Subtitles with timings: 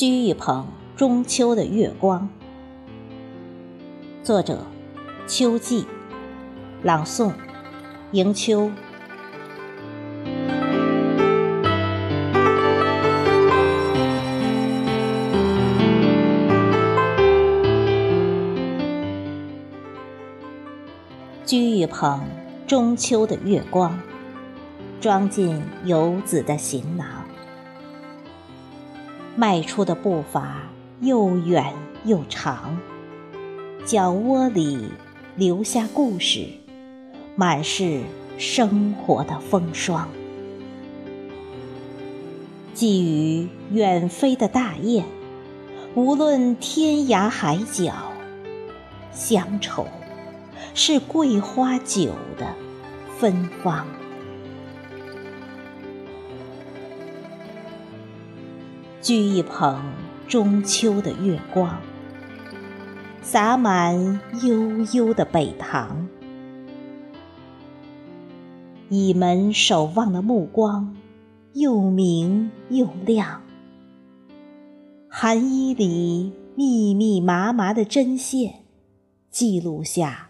[0.00, 0.66] 掬一捧
[0.96, 2.26] 中秋的月光，
[4.22, 4.64] 作者：
[5.26, 5.84] 秋季，
[6.82, 7.34] 朗诵：
[8.12, 8.70] 迎秋。
[21.44, 22.22] 掬一捧
[22.66, 24.00] 中秋的月光，
[24.98, 27.19] 装进游子的行囊。
[29.36, 30.62] 迈出的步伐
[31.00, 31.72] 又远
[32.04, 32.78] 又长，
[33.86, 34.90] 脚窝里
[35.36, 36.46] 留下故事，
[37.36, 38.00] 满是
[38.38, 40.08] 生活的风霜。
[42.74, 45.04] 寄予远飞的大雁，
[45.94, 47.92] 无论天涯海角，
[49.12, 49.86] 乡愁
[50.74, 52.54] 是桂花酒的
[53.18, 53.86] 芬芳。
[59.02, 59.82] 掬一捧
[60.28, 61.80] 中秋的月光，
[63.22, 66.06] 洒满悠悠的北塘。
[68.90, 70.94] 倚门守望的目光，
[71.54, 73.40] 又明又亮。
[75.08, 78.64] 寒衣里密密麻麻的针线，
[79.30, 80.28] 记录下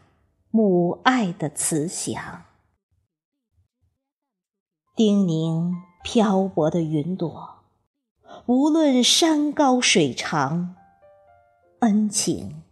[0.52, 2.44] 母爱的慈祥。
[4.94, 5.72] 叮咛
[6.04, 7.59] 漂泊的云朵。
[8.46, 10.74] 无论山高水长，
[11.80, 12.62] 恩情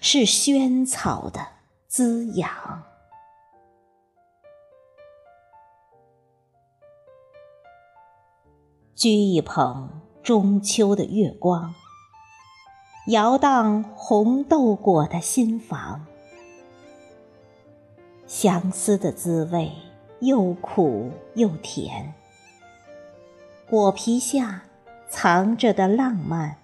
[0.00, 1.46] 是萱草的
[1.88, 2.48] 滋养。
[8.94, 11.74] 掬一捧中秋的月光，
[13.08, 16.06] 摇荡红豆果的心房。
[18.26, 19.72] 相思的滋味
[20.20, 22.14] 又苦又甜，
[23.68, 24.64] 果皮下。
[25.10, 26.56] 藏着的浪漫，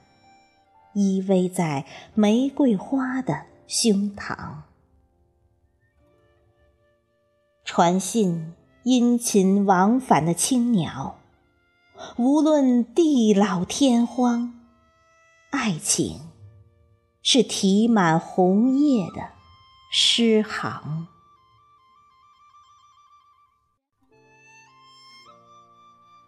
[0.95, 1.85] 依偎在
[2.15, 4.63] 玫瑰花的胸膛。
[7.65, 11.19] 传信殷勤往返的青鸟，
[12.17, 14.55] 无论地老天荒，
[15.51, 16.21] 爱情
[17.23, 19.31] 是题满红叶的
[19.91, 21.09] 诗行。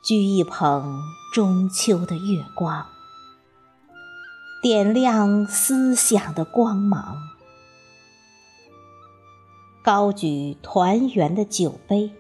[0.08, 1.02] 掬一捧
[1.34, 2.86] 中秋的月光，
[4.62, 7.19] 点亮思想的光芒。
[9.84, 12.10] 高举团圆的酒杯，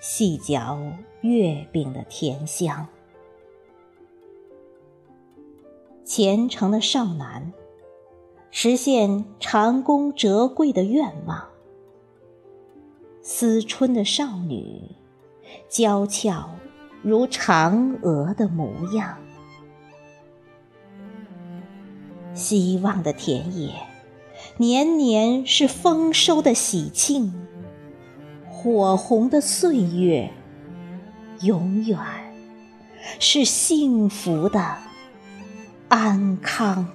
[0.00, 0.78] 细嚼
[1.22, 2.86] 月饼的甜香。
[6.04, 7.52] 虔诚的少男，
[8.52, 11.48] 实现长弓折桂的愿望。
[13.22, 14.82] 思春的少女，
[15.68, 16.48] 娇俏。
[17.06, 19.16] 如嫦娥的模样，
[22.34, 23.72] 希望的田野，
[24.56, 27.30] 年年是丰收的喜庆；
[28.50, 30.32] 火红的岁月，
[31.42, 31.96] 永远
[33.20, 34.78] 是幸福的
[35.86, 36.88] 安康。